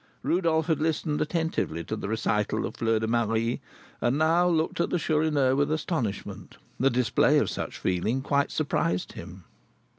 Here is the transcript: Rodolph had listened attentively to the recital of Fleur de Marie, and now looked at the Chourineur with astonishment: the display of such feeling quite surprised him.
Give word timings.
Rodolph 0.23 0.65
had 0.65 0.79
listened 0.81 1.21
attentively 1.21 1.83
to 1.83 1.95
the 1.95 2.09
recital 2.09 2.65
of 2.65 2.75
Fleur 2.77 2.97
de 2.97 3.05
Marie, 3.05 3.61
and 4.01 4.17
now 4.17 4.47
looked 4.47 4.79
at 4.81 4.89
the 4.89 4.97
Chourineur 4.97 5.53
with 5.55 5.71
astonishment: 5.71 6.57
the 6.79 6.89
display 6.89 7.37
of 7.37 7.51
such 7.51 7.77
feeling 7.77 8.23
quite 8.23 8.49
surprised 8.49 9.11
him. 9.11 9.43